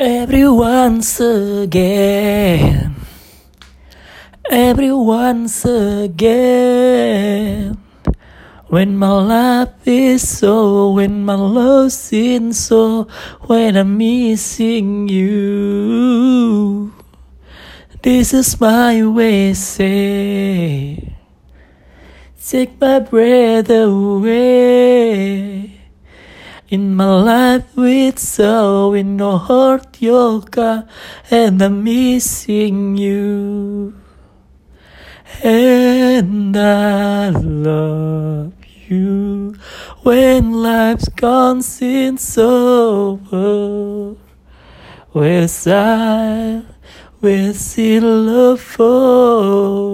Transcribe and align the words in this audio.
Everyone's 0.00 1.20
again. 1.20 2.96
every 4.50 4.92
once 4.92 5.66
again. 5.66 7.76
When 8.68 8.96
my 8.96 9.12
life 9.12 9.76
is 9.84 10.26
so, 10.26 10.92
when 10.92 11.26
my 11.26 11.34
love's 11.34 12.14
in 12.14 12.54
so, 12.54 13.08
when 13.44 13.76
I'm 13.76 13.98
missing 13.98 15.06
you. 15.06 16.94
This 18.00 18.32
is 18.32 18.58
my 18.58 19.04
way, 19.04 19.52
say. 19.52 21.14
Take 22.40 22.80
my 22.80 23.00
breath 23.00 23.68
away. 23.68 25.79
In 26.70 26.94
my 26.94 27.20
life 27.20 27.76
with 27.76 28.20
so 28.20 28.94
in 28.94 29.16
no 29.16 29.38
heart 29.38 30.00
yoga 30.00 30.86
and 31.28 31.60
I'm 31.60 31.82
missing 31.82 32.96
you. 32.96 33.94
And 35.42 36.56
I 36.56 37.30
love 37.30 38.52
you 38.86 39.56
when 40.04 40.52
life's 40.62 41.08
gone 41.08 41.62
since 41.62 42.38
over. 42.38 44.14
Where's 45.10 45.66
I 45.66 46.62
will 47.20 47.52
see 47.52 47.98
love 47.98 48.60
for? 48.60 49.89